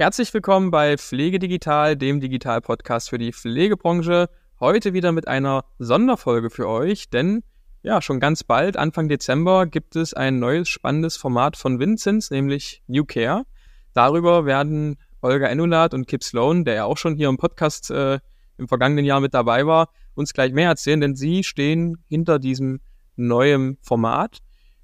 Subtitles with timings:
[0.00, 4.30] Herzlich willkommen bei Pflege Digital, dem Digital-Podcast für die Pflegebranche.
[4.58, 7.42] Heute wieder mit einer Sonderfolge für euch, denn
[7.82, 12.82] ja, schon ganz bald, Anfang Dezember, gibt es ein neues spannendes Format von Vinzenz, nämlich
[12.86, 13.44] New Care.
[13.92, 18.20] Darüber werden Olga Enulat und Kip Sloan, der ja auch schon hier im Podcast äh,
[18.56, 22.80] im vergangenen Jahr mit dabei war, uns gleich mehr erzählen, denn sie stehen hinter diesem
[23.16, 24.38] neuen Format.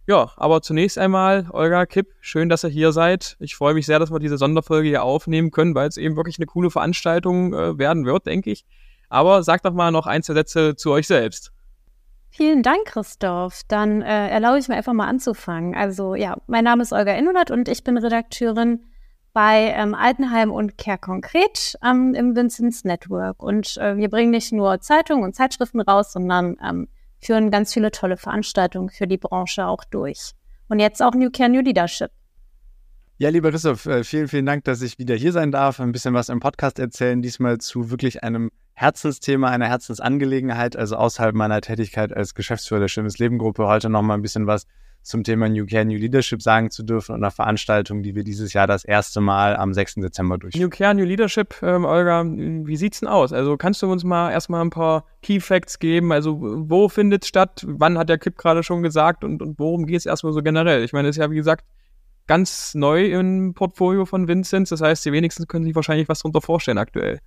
[0.06, 3.36] Ja, aber zunächst einmal, Olga Kipp, schön, dass ihr hier seid.
[3.40, 6.38] Ich freue mich sehr, dass wir diese Sonderfolge hier aufnehmen können, weil es eben wirklich
[6.38, 8.64] eine coole Veranstaltung äh, werden wird, denke ich.
[9.08, 11.52] Aber sagt doch mal noch ein, zwei Sätze zu euch selbst.
[12.30, 13.62] Vielen Dank, Christoph.
[13.66, 15.74] Dann äh, erlaube ich mir einfach mal anzufangen.
[15.74, 18.84] Also ja, mein Name ist Olga Innolat und ich bin Redakteurin
[19.32, 23.42] bei ähm, Altenheim und Care Konkret ähm, im Vincenz Network.
[23.42, 26.88] Und äh, wir bringen nicht nur Zeitungen und Zeitschriften raus, sondern ähm,
[27.20, 30.32] führen ganz viele tolle Veranstaltungen für die Branche auch durch.
[30.68, 32.10] Und jetzt auch New Care New Leadership.
[33.18, 36.12] Ja, lieber Christoph, äh, vielen, vielen Dank, dass ich wieder hier sein darf, ein bisschen
[36.12, 42.14] was im Podcast erzählen, diesmal zu wirklich einem Herzensthema, einer Herzensangelegenheit, also außerhalb meiner Tätigkeit
[42.14, 44.66] als Geschäftsführer der Schönes Leben Gruppe, heute nochmal ein bisschen was
[45.06, 48.52] zum Thema New Care, New Leadership sagen zu dürfen und einer Veranstaltung, die wir dieses
[48.52, 49.96] Jahr das erste Mal am 6.
[49.96, 50.64] Dezember durchführen.
[50.64, 53.32] New Care, New Leadership, ähm, Olga, wie sieht's denn aus?
[53.32, 56.12] Also kannst du uns mal erstmal ein paar Key Facts geben?
[56.12, 57.64] Also wo findet es statt?
[57.66, 60.82] Wann hat der Kipp gerade schon gesagt und, und worum geht es erstmal so generell?
[60.82, 61.64] Ich meine, es ist ja wie gesagt
[62.26, 64.70] ganz neu im Portfolio von Vincent.
[64.70, 67.20] Das heißt, die wenigsten können sich wahrscheinlich was darunter vorstellen aktuell.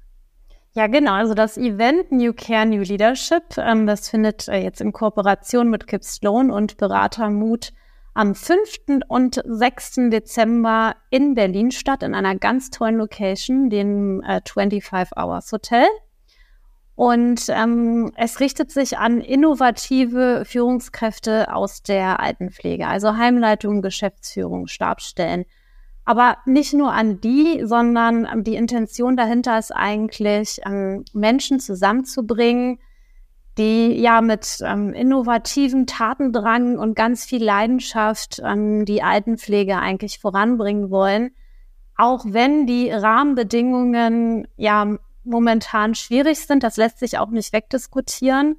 [0.74, 1.14] Ja, genau.
[1.14, 5.88] Also das Event New Care, New Leadership, ähm, das findet äh, jetzt in Kooperation mit
[5.88, 7.74] Kip Sloan und Berater Mut
[8.14, 9.02] am 5.
[9.08, 10.10] und 6.
[10.12, 15.88] Dezember in Berlin statt, in einer ganz tollen Location, dem äh, 25 Hours Hotel.
[16.96, 25.46] Und ähm, es richtet sich an innovative Führungskräfte aus der Altenpflege, also Heimleitung, Geschäftsführung, Stabsstellen,
[26.10, 32.80] aber nicht nur an die, sondern die Intention dahinter ist eigentlich, ähm, Menschen zusammenzubringen,
[33.60, 40.90] die ja mit ähm, innovativen Tatendrang und ganz viel Leidenschaft ähm, die Altenpflege eigentlich voranbringen
[40.90, 41.30] wollen.
[41.96, 48.56] Auch wenn die Rahmenbedingungen ja momentan schwierig sind, das lässt sich auch nicht wegdiskutieren.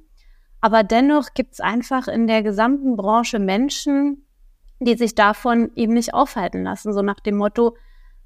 [0.61, 4.25] Aber dennoch gibt es einfach in der gesamten Branche Menschen,
[4.85, 6.93] die sich davon eben nicht aufhalten lassen.
[6.93, 7.77] So nach dem Motto,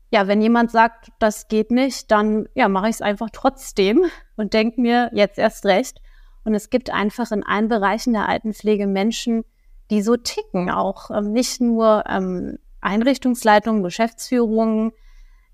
[0.10, 4.06] ja, wenn jemand sagt, das geht nicht, dann ja, mache ich es einfach trotzdem
[4.38, 6.02] und denke mir jetzt erst recht.
[6.44, 9.44] Und es gibt einfach in allen Bereichen der Altenpflege Menschen,
[9.90, 14.94] die so ticken, auch ähm, nicht nur ähm, Einrichtungsleitungen, Geschäftsführungen.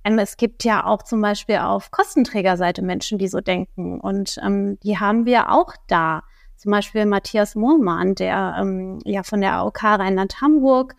[0.04, 4.00] Ähm, es gibt ja auch zum Beispiel auf Kostenträgerseite Menschen, die so denken.
[4.00, 6.24] Und ähm, die haben wir auch da.
[6.62, 10.96] Zum Beispiel Matthias Mohrmann, der ähm, ja von der AOK Rheinland-Hamburg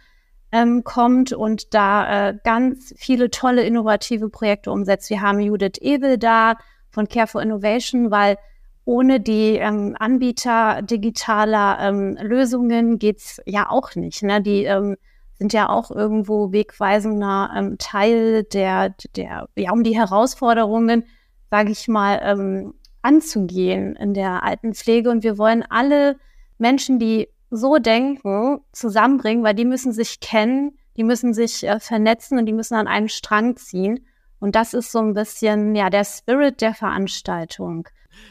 [0.51, 5.09] ähm, kommt und da äh, ganz viele tolle innovative Projekte umsetzt.
[5.09, 6.57] Wir haben Judith Ebel da
[6.91, 8.39] von Care for Innovation, weil
[8.85, 14.25] ohne die ähm, Anbieter digitaler ähm, Lösungen geht's ja auch nicht.
[14.25, 14.43] Ne?
[14.43, 14.97] Die ähm,
[15.35, 21.05] sind ja auch irgendwo wegweisender ähm, Teil der, der, ja, um die Herausforderungen,
[21.53, 25.11] sage ich mal, ähm, anzugehen in der Altenpflege.
[25.11, 26.17] Und wir wollen alle
[26.59, 32.39] Menschen, die so denken, zusammenbringen, weil die müssen sich kennen, die müssen sich äh, vernetzen
[32.39, 34.07] und die müssen an einen Strang ziehen.
[34.41, 37.89] Und das ist so ein bisschen ja der Spirit der Veranstaltung.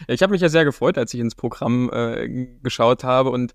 [0.08, 3.54] Ich habe mich ja sehr gefreut, als ich ins Programm äh, geschaut habe und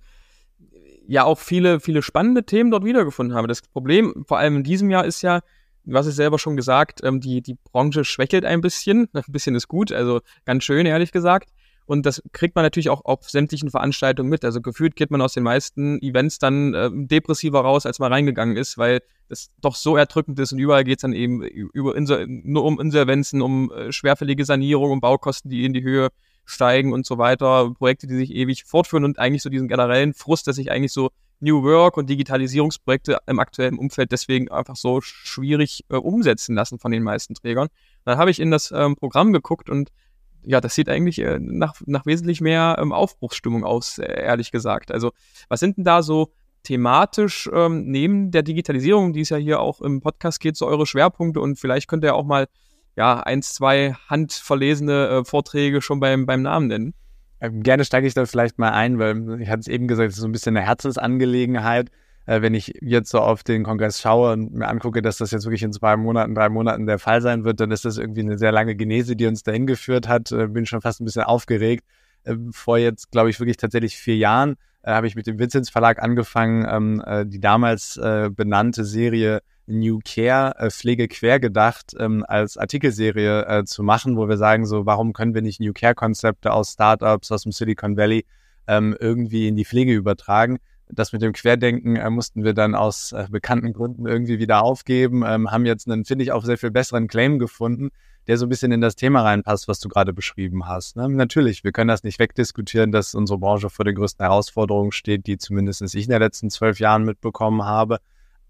[1.07, 3.49] ja auch viele, viele spannende Themen dort wiedergefunden habe.
[3.49, 5.41] Das Problem, vor allem in diesem Jahr, ist ja,
[5.87, 9.09] was ist selber schon gesagt, ähm, die, die Branche schwächelt ein bisschen.
[9.13, 11.51] Ein bisschen ist gut, also ganz schön, ehrlich gesagt.
[11.87, 14.45] Und das kriegt man natürlich auch auf sämtlichen Veranstaltungen mit.
[14.45, 18.57] Also gefühlt geht man aus den meisten Events dann äh, depressiver raus, als man reingegangen
[18.57, 22.65] ist, weil es doch so erdrückend ist und überall geht's dann eben über Insel nur
[22.65, 26.09] um Insolvenzen, um äh, schwerfällige Sanierung, um Baukosten, die in die Höhe
[26.45, 30.47] steigen und so weiter, Projekte, die sich ewig fortführen und eigentlich so diesen generellen Frust,
[30.47, 31.11] dass sich eigentlich so
[31.41, 36.93] New Work und Digitalisierungsprojekte im aktuellen Umfeld deswegen einfach so schwierig äh, umsetzen lassen von
[36.93, 37.69] den meisten Trägern.
[38.05, 39.91] Dann habe ich in das ähm, Programm geguckt und
[40.43, 44.93] ja, das sieht eigentlich äh, nach, nach wesentlich mehr ähm, Aufbruchsstimmung aus, äh, ehrlich gesagt.
[44.93, 45.13] Also,
[45.49, 49.81] was sind denn da so thematisch ähm, neben der Digitalisierung, die es ja hier auch
[49.81, 52.47] im Podcast geht, so eure Schwerpunkte und vielleicht könnt ihr auch mal
[52.97, 56.95] ja eins, zwei handverlesene äh, Vorträge schon beim, beim Namen nennen.
[57.41, 60.17] Ähm, gerne steige ich da vielleicht mal ein, weil ich hatte es eben gesagt, es
[60.17, 61.91] ist so ein bisschen eine Herzensangelegenheit.
[62.27, 65.45] Äh, wenn ich jetzt so auf den Kongress schaue und mir angucke, dass das jetzt
[65.45, 68.37] wirklich in zwei Monaten, drei Monaten der Fall sein wird, dann ist das irgendwie eine
[68.39, 70.33] sehr lange Genese, die uns dahin geführt hat.
[70.33, 71.85] Äh, bin schon fast ein bisschen aufgeregt.
[72.25, 75.71] Äh, vor jetzt, glaube ich, wirklich tatsächlich vier Jahren äh, habe ich mit dem Vinzenz
[75.71, 77.99] Verlag angefangen, ähm, äh, die damals
[78.37, 84.29] benannte Serie New Care äh, Pflege quer gedacht ähm, als Artikelserie äh, zu machen, wo
[84.29, 87.97] wir sagen so, warum können wir nicht New Care Konzepte aus Startups aus dem Silicon
[87.97, 88.25] Valley
[88.69, 90.59] ähm, irgendwie in die Pflege übertragen?
[90.89, 95.25] Das mit dem Querdenken äh, mussten wir dann aus äh, bekannten Gründen irgendwie wieder aufgeben,
[95.27, 97.91] ähm, haben jetzt einen, finde ich, auch sehr viel besseren Claim gefunden,
[98.29, 100.97] der so ein bisschen in das Thema reinpasst, was du gerade beschrieben hast.
[100.97, 101.09] Ne?
[101.09, 105.39] Natürlich, wir können das nicht wegdiskutieren, dass unsere Branche vor den größten Herausforderungen steht, die
[105.39, 107.99] zumindest ich in den letzten zwölf Jahren mitbekommen habe.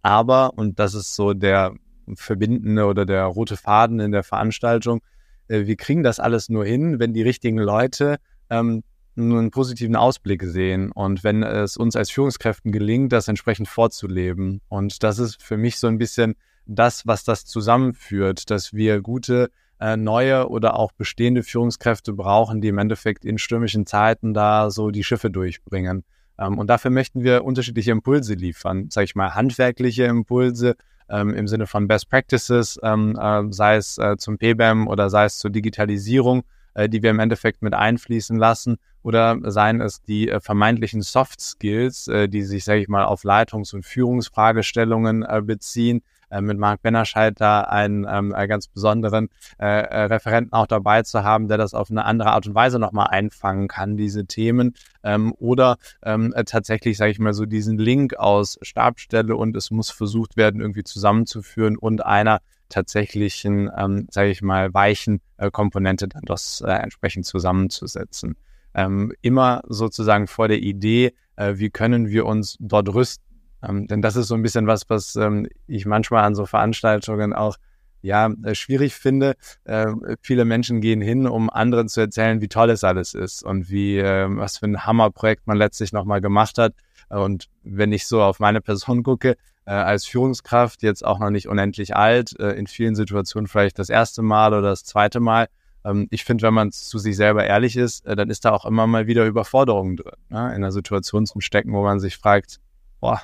[0.07, 1.75] Aber, und das ist so der
[2.15, 5.01] verbindende oder der rote Faden in der Veranstaltung,
[5.49, 8.19] äh, wir kriegen das alles nur hin, wenn die richtigen Leute
[8.49, 8.85] ähm,
[9.17, 14.61] einen positiven Ausblick sehen und wenn es uns als Führungskräften gelingt, das entsprechend vorzuleben.
[14.69, 16.37] Und das ist für mich so ein bisschen
[16.67, 19.51] das, was das zusammenführt, dass wir gute
[19.81, 24.93] äh, neue oder auch bestehende Führungskräfte brauchen, die im Endeffekt in stürmischen Zeiten da so
[24.93, 26.05] die Schiffe durchbringen.
[26.39, 30.77] Ähm, und dafür möchten wir unterschiedliche Impulse liefern, sage ich mal, handwerkliche Impulse
[31.09, 35.25] ähm, im Sinne von Best Practices, ähm, äh, sei es äh, zum PBAM oder sei
[35.27, 36.43] es zur Digitalisierung,
[36.75, 41.41] äh, die wir im Endeffekt mit einfließen lassen, oder seien es die äh, vermeintlichen Soft
[41.41, 46.59] Skills, äh, die sich, sage ich mal, auf Leitungs- und Führungsfragestellungen äh, beziehen, äh, mit
[46.59, 49.29] Marc Bennerscheid da einen, ähm, einen ganz besonderen
[49.59, 52.79] äh, äh, Referenten auch dabei zu haben, der das auf eine andere Art und Weise
[52.79, 54.75] nochmal einfangen kann, diese Themen.
[55.03, 59.71] Ähm, oder ähm, äh, tatsächlich, sage ich mal, so diesen Link aus Stabstelle und es
[59.71, 66.09] muss versucht werden, irgendwie zusammenzuführen und einer tatsächlichen, ähm, sage ich mal, weichen äh, Komponente
[66.09, 68.37] dann das äh, entsprechend zusammenzusetzen.
[68.75, 73.26] Ähm, immer sozusagen vor der Idee, äh, wie können wir uns dort rüsten
[73.63, 77.33] ähm, denn das ist so ein bisschen was, was ähm, ich manchmal an so Veranstaltungen
[77.33, 77.57] auch
[78.03, 79.35] ja, äh, schwierig finde.
[79.65, 83.69] Äh, viele Menschen gehen hin, um anderen zu erzählen, wie toll es alles ist und
[83.71, 86.75] wie, äh, was für ein Hammerprojekt man letztlich nochmal gemacht hat.
[87.09, 91.49] Und wenn ich so auf meine Person gucke, äh, als Führungskraft, jetzt auch noch nicht
[91.49, 95.49] unendlich alt, äh, in vielen Situationen vielleicht das erste Mal oder das zweite Mal.
[95.85, 98.87] Ähm, ich finde, wenn man zu sich selber ehrlich ist, dann ist da auch immer
[98.87, 100.13] mal wieder Überforderung drin.
[100.29, 100.39] Ne?
[100.49, 102.61] In einer Situation zum Stecken, wo man sich fragt,
[103.01, 103.21] boah,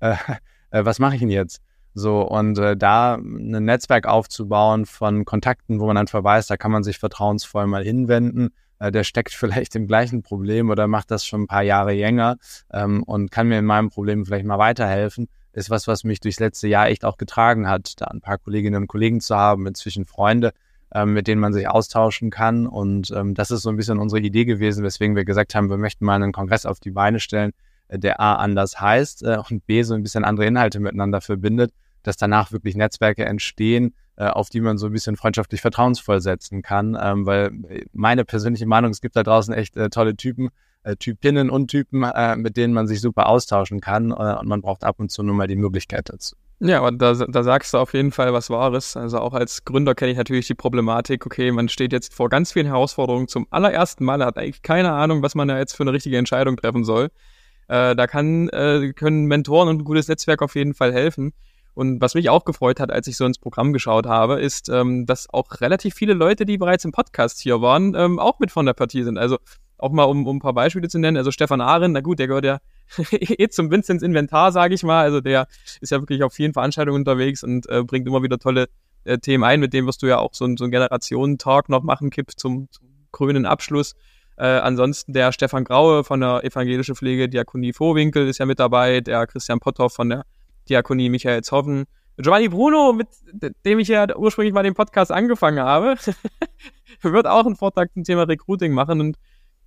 [0.00, 0.16] äh,
[0.70, 1.60] äh, was mache ich denn jetzt?
[1.94, 6.72] So, und äh, da ein Netzwerk aufzubauen von Kontakten, wo man einfach weiß, da kann
[6.72, 8.50] man sich vertrauensvoll mal hinwenden.
[8.80, 12.36] Äh, der steckt vielleicht im gleichen Problem oder macht das schon ein paar Jahre länger
[12.72, 16.40] ähm, und kann mir in meinem Problem vielleicht mal weiterhelfen, ist was, was mich durchs
[16.40, 20.04] letzte Jahr echt auch getragen hat, da ein paar Kolleginnen und Kollegen zu haben, inzwischen
[20.04, 20.52] Freunde,
[20.92, 22.66] ähm, mit denen man sich austauschen kann.
[22.66, 25.76] Und ähm, das ist so ein bisschen unsere Idee gewesen, weswegen wir gesagt haben, wir
[25.76, 27.52] möchten mal einen Kongress auf die Beine stellen,
[27.98, 32.16] der A anders heißt äh, und B so ein bisschen andere Inhalte miteinander verbindet, dass
[32.16, 36.96] danach wirklich Netzwerke entstehen, äh, auf die man so ein bisschen freundschaftlich vertrauensvoll setzen kann.
[37.00, 37.50] Ähm, weil
[37.92, 40.50] meine persönliche Meinung, es gibt da draußen echt äh, tolle Typen,
[40.84, 44.60] äh, Typinnen und Typen, äh, mit denen man sich super austauschen kann äh, und man
[44.60, 46.36] braucht ab und zu nur mal die Möglichkeit dazu.
[46.60, 48.96] Ja, aber da, da sagst du auf jeden Fall was Wahres.
[48.96, 52.52] Also auch als Gründer kenne ich natürlich die Problematik, okay, man steht jetzt vor ganz
[52.52, 55.92] vielen Herausforderungen zum allerersten Mal, hat eigentlich keine Ahnung, was man da jetzt für eine
[55.92, 57.10] richtige Entscheidung treffen soll.
[57.68, 61.32] Äh, da kann, äh, können Mentoren und ein gutes Netzwerk auf jeden Fall helfen.
[61.74, 65.06] Und was mich auch gefreut hat, als ich so ins Programm geschaut habe, ist, ähm,
[65.06, 68.64] dass auch relativ viele Leute, die bereits im Podcast hier waren, ähm, auch mit von
[68.64, 69.18] der Partie sind.
[69.18, 69.38] Also
[69.78, 71.16] auch mal, um, um ein paar Beispiele zu nennen.
[71.16, 72.58] Also Stefan Ahren, na gut, der gehört ja
[73.10, 75.02] eh zum Vinzenz Inventar, sage ich mal.
[75.02, 75.48] Also der
[75.80, 78.68] ist ja wirklich auf vielen Veranstaltungen unterwegs und äh, bringt immer wieder tolle
[79.04, 79.58] äh, Themen ein.
[79.58, 82.86] Mit dem wirst du ja auch so, so einen Generationen-Talk noch machen, Kipp, zum, zum
[83.10, 83.94] grünen Abschluss.
[84.36, 89.00] Äh, ansonsten der Stefan Graue von der Evangelische Pflege Diakonie Vorwinkel ist ja mit dabei,
[89.00, 90.24] der Christian Potthoff von der
[90.68, 91.84] Diakonie Michaelshoffen,
[92.16, 93.08] Giovanni Bruno, mit
[93.64, 95.96] dem ich ja ursprünglich mal den Podcast angefangen habe,
[97.02, 99.18] wird auch einen Vortrag zum Thema Recruiting machen und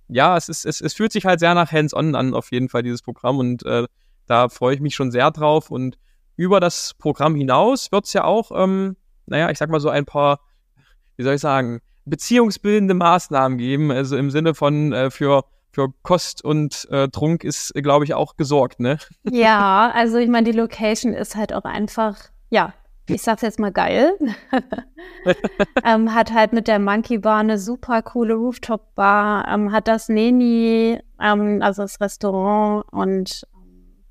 [0.08, 2.82] ja, es ist, es, es fühlt sich halt sehr nach Hands-on an, auf jeden Fall,
[2.82, 3.86] dieses Programm und äh,
[4.26, 5.98] da freue ich mich schon sehr drauf und
[6.36, 8.96] über das Programm hinaus wird es ja auch, ähm,
[9.26, 10.40] naja, ich sag mal so ein paar,
[11.16, 13.90] wie soll ich sagen, beziehungsbildende Maßnahmen geben.
[13.90, 18.36] Also im Sinne von äh, für für Kost und äh, Trunk ist, glaube ich, auch
[18.36, 18.98] gesorgt, ne?
[19.30, 22.16] Ja, also ich meine, die Location ist halt auch einfach,
[22.50, 22.72] ja,
[23.06, 24.12] ich sag's jetzt mal geil.
[25.84, 31.00] ähm, hat halt mit der Monkey Bar eine super coole Rooftop-Bar, ähm, hat das Neni,
[31.20, 34.04] ähm, also das Restaurant und ähm,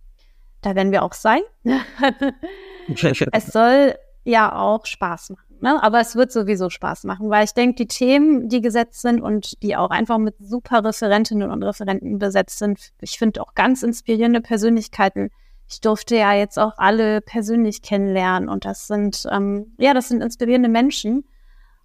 [0.62, 1.42] da werden wir auch sein.
[3.32, 5.47] es soll ja auch Spaß machen.
[5.62, 5.82] Ne?
[5.82, 9.62] Aber es wird sowieso Spaß machen, weil ich denke, die Themen, die gesetzt sind und
[9.64, 14.42] die auch einfach mit super Referentinnen und Referenten besetzt sind, ich finde auch ganz inspirierende
[14.42, 15.30] Persönlichkeiten.
[15.70, 20.22] Ich durfte ja jetzt auch alle persönlich kennenlernen und das sind, ähm, ja, das sind
[20.22, 21.26] inspirierende Menschen.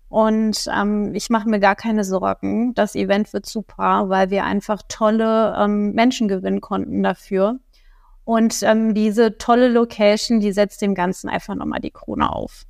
[0.09, 2.75] Und ähm, ich mache mir gar keine Sorgen.
[2.75, 7.61] Das Event wird super, weil wir einfach tolle ähm, Menschen gewinnen konnten dafür.
[8.25, 12.67] Und ähm, diese tolle Location, die setzt dem Ganzen einfach nochmal die Krone auf.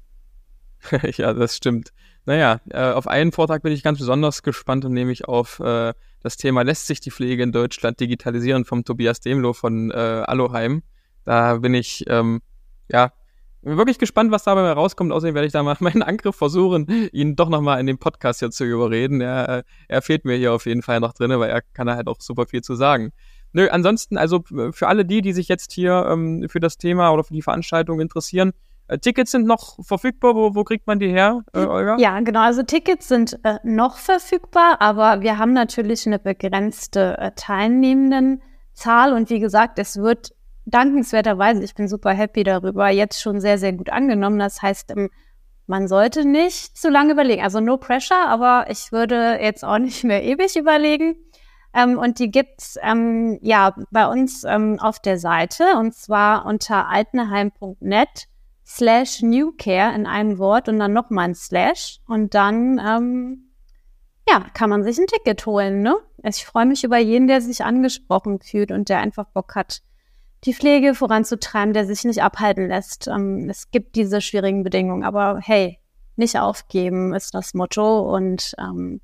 [1.16, 1.92] ja, das stimmt.
[2.24, 6.36] Naja, äh, auf einen Vortrag bin ich ganz besonders gespannt und nämlich auf äh, das
[6.36, 10.82] Thema Lässt sich die Pflege in Deutschland digitalisieren vom Tobias Demlo von äh, Aloheim.
[11.24, 12.42] Da bin ich ähm,
[12.88, 13.12] ja
[13.62, 15.12] wirklich gespannt, was dabei rauskommt.
[15.12, 18.50] Außerdem werde ich da mal meinen Angriff versuchen, ihn doch nochmal in den Podcast hier
[18.50, 19.20] zu überreden.
[19.20, 21.96] Er, äh, er fehlt mir hier auf jeden Fall noch drin, weil er kann da
[21.96, 23.12] halt auch super viel zu sagen.
[23.52, 27.22] Nö, ansonsten, also für alle die, die sich jetzt hier ähm, für das Thema oder
[27.22, 28.52] für die Veranstaltung interessieren,
[28.98, 30.34] Tickets sind noch verfügbar.
[30.34, 31.96] Wo, wo kriegt man die her, äh, Olga?
[31.98, 32.40] Ja, genau.
[32.40, 39.12] Also Tickets sind äh, noch verfügbar, aber wir haben natürlich eine begrenzte äh, Teilnehmendenzahl.
[39.12, 40.32] Und wie gesagt, es wird
[40.64, 44.38] dankenswerterweise, ich bin super happy darüber, jetzt schon sehr, sehr gut angenommen.
[44.38, 45.10] Das heißt, ähm,
[45.66, 47.42] man sollte nicht zu lange überlegen.
[47.42, 51.16] Also no pressure, aber ich würde jetzt auch nicht mehr ewig überlegen.
[51.74, 56.88] Ähm, und die gibt's ähm, ja bei uns ähm, auf der Seite und zwar unter
[56.88, 58.28] altenheim.net
[58.76, 63.50] slash newcare in einem Wort und dann nochmal ein slash und dann ähm,
[64.28, 65.96] ja, kann man sich ein Ticket holen, ne?
[66.24, 69.82] Ich freue mich über jeden, der sich angesprochen fühlt und der einfach Bock hat,
[70.44, 73.08] die Pflege voranzutreiben, der sich nicht abhalten lässt.
[73.08, 75.78] Ähm, es gibt diese schwierigen Bedingungen, aber hey,
[76.16, 79.00] nicht aufgeben ist das Motto und ähm,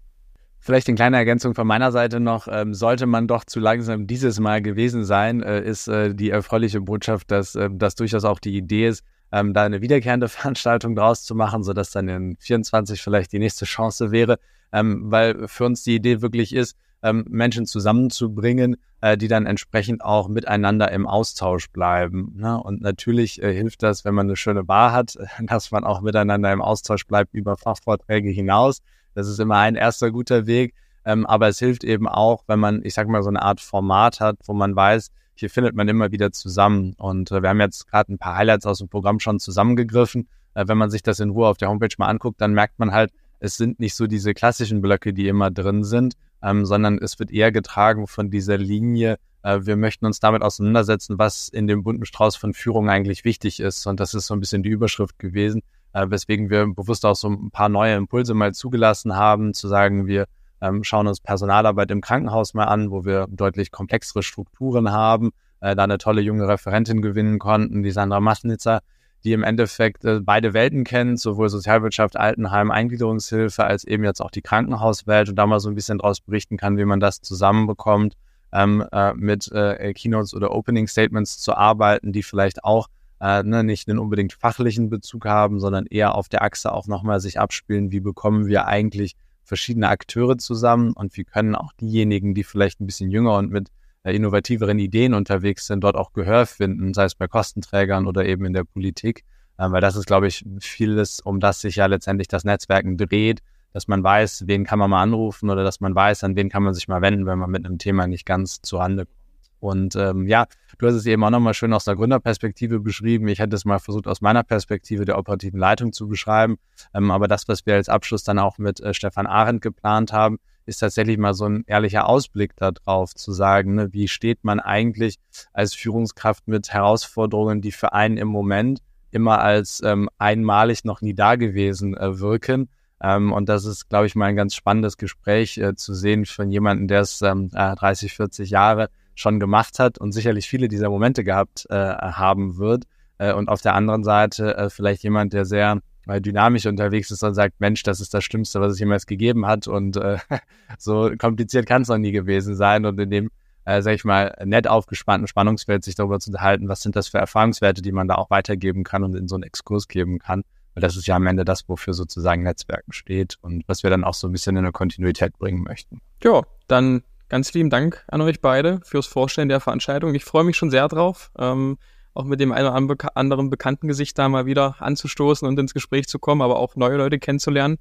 [0.60, 2.48] Vielleicht eine kleine Ergänzung von meiner Seite noch.
[2.50, 6.80] Ähm, sollte man doch zu langsam dieses Mal gewesen sein, äh, ist äh, die erfreuliche
[6.80, 11.24] Botschaft, dass äh, das durchaus auch die Idee ist, ähm, da eine wiederkehrende Veranstaltung draus
[11.24, 14.38] zu machen, sodass dann in 24 vielleicht die nächste Chance wäre,
[14.72, 20.02] ähm, weil für uns die Idee wirklich ist, ähm, Menschen zusammenzubringen, äh, die dann entsprechend
[20.02, 22.34] auch miteinander im Austausch bleiben.
[22.36, 22.60] Ne?
[22.60, 26.52] Und natürlich äh, hilft das, wenn man eine schöne Bar hat, dass man auch miteinander
[26.52, 28.80] im Austausch bleibt über Fachvorträge hinaus.
[29.14, 30.74] Das ist immer ein erster guter Weg.
[31.04, 34.20] Ähm, aber es hilft eben auch, wenn man, ich sag mal, so eine Art Format
[34.20, 36.94] hat, wo man weiß, hier findet man immer wieder zusammen.
[36.98, 40.28] Und äh, wir haben jetzt gerade ein paar Highlights aus dem Programm schon zusammengegriffen.
[40.54, 42.92] Äh, wenn man sich das in Ruhe auf der Homepage mal anguckt, dann merkt man
[42.92, 47.18] halt, es sind nicht so diese klassischen Blöcke, die immer drin sind, ähm, sondern es
[47.18, 49.18] wird eher getragen von dieser Linie.
[49.42, 53.60] Äh, wir möchten uns damit auseinandersetzen, was in dem bunten Strauß von Führung eigentlich wichtig
[53.60, 53.86] ist.
[53.86, 57.28] Und das ist so ein bisschen die Überschrift gewesen, äh, weswegen wir bewusst auch so
[57.28, 60.26] ein paar neue Impulse mal zugelassen haben, zu sagen, wir
[60.60, 65.74] ähm, schauen uns Personalarbeit im Krankenhaus mal an, wo wir deutlich komplexere Strukturen haben, äh,
[65.76, 68.80] da eine tolle junge Referentin gewinnen konnten, die Sandra Masnitzer,
[69.24, 74.30] die im Endeffekt äh, beide Welten kennt, sowohl Sozialwirtschaft, Altenheim, Eingliederungshilfe, als eben jetzt auch
[74.30, 78.14] die Krankenhauswelt und da mal so ein bisschen draus berichten kann, wie man das zusammenbekommt,
[78.52, 82.88] ähm, äh, mit äh, Keynotes oder Opening Statements zu arbeiten, die vielleicht auch
[83.20, 87.20] äh, ne, nicht einen unbedingt fachlichen Bezug haben, sondern eher auf der Achse auch nochmal
[87.20, 89.16] sich abspielen, wie bekommen wir eigentlich
[89.48, 93.68] verschiedene Akteure zusammen und wie können auch diejenigen, die vielleicht ein bisschen jünger und mit
[94.04, 98.44] äh, innovativeren Ideen unterwegs sind, dort auch Gehör finden, sei es bei Kostenträgern oder eben
[98.44, 99.24] in der Politik.
[99.56, 103.40] Äh, weil das ist, glaube ich, vieles, um das sich ja letztendlich das Netzwerken dreht,
[103.72, 106.62] dass man weiß, wen kann man mal anrufen oder dass man weiß, an wen kann
[106.62, 109.17] man sich mal wenden, wenn man mit einem Thema nicht ganz zu Rande kommt.
[109.60, 110.46] Und ähm, ja,
[110.78, 113.28] du hast es eben auch nochmal schön aus der Gründerperspektive beschrieben.
[113.28, 116.58] Ich hätte es mal versucht, aus meiner Perspektive der operativen Leitung zu beschreiben.
[116.94, 120.38] Ähm, aber das, was wir als Abschluss dann auch mit äh, Stefan Arendt geplant haben,
[120.68, 125.16] ist tatsächlich mal so ein ehrlicher Ausblick darauf, zu sagen, ne, wie steht man eigentlich
[125.52, 131.14] als Führungskraft mit Herausforderungen, die für einen im Moment immer als ähm, einmalig noch nie
[131.14, 132.68] dagewesen äh, wirken.
[133.00, 136.50] Ähm, und das ist, glaube ich, mal ein ganz spannendes Gespräch äh, zu sehen von
[136.50, 141.24] jemandem, der es ähm, 30, 40 Jahre schon gemacht hat und sicherlich viele dieser Momente
[141.24, 142.84] gehabt äh, haben wird.
[143.18, 147.22] Äh, und auf der anderen Seite äh, vielleicht jemand, der sehr äh, dynamisch unterwegs ist
[147.24, 149.66] und sagt, Mensch, das ist das Schlimmste, was es jemals gegeben hat.
[149.66, 150.18] Und äh,
[150.78, 152.86] so kompliziert kann es noch nie gewesen sein.
[152.86, 153.30] Und in dem,
[153.64, 157.18] äh, sag ich mal, nett aufgespannten Spannungsfeld sich darüber zu unterhalten, was sind das für
[157.18, 160.44] Erfahrungswerte, die man da auch weitergeben kann und in so einen Exkurs geben kann.
[160.74, 164.04] Weil das ist ja am Ende das, wofür sozusagen Netzwerken steht und was wir dann
[164.04, 166.00] auch so ein bisschen in eine Kontinuität bringen möchten.
[166.22, 170.14] Ja, dann ganz lieben Dank an euch beide fürs Vorstellen der Veranstaltung.
[170.14, 171.78] Ich freue mich schon sehr drauf, ähm,
[172.14, 176.08] auch mit dem einen oder anderen bekannten Gesicht da mal wieder anzustoßen und ins Gespräch
[176.08, 177.78] zu kommen, aber auch neue Leute kennenzulernen.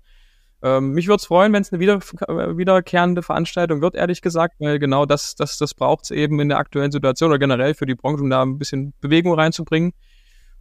[0.63, 4.55] Ähm, mich würde es freuen, wenn es eine wieder, äh, wiederkehrende Veranstaltung wird, ehrlich gesagt,
[4.59, 7.85] weil genau das, das, das braucht es eben in der aktuellen Situation oder generell für
[7.85, 9.93] die Branche, um da ein bisschen Bewegung reinzubringen.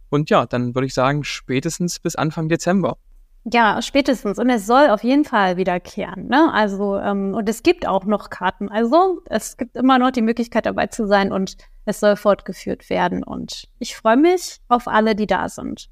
[0.09, 2.97] Und ja, dann würde ich sagen, spätestens bis Anfang Dezember.
[3.49, 4.39] Ja, spätestens.
[4.39, 6.27] Und es soll auf jeden Fall wiederkehren.
[6.27, 6.51] Ne?
[6.53, 8.67] Also, ähm, und es gibt auch noch Karten.
[8.69, 13.23] Also, es gibt immer noch die Möglichkeit dabei zu sein und es soll fortgeführt werden.
[13.23, 15.89] Und ich freue mich auf alle, die da sind.